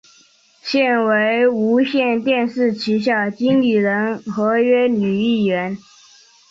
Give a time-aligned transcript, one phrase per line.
[0.63, 5.77] 现为无线电视旗下经理人合约女艺员。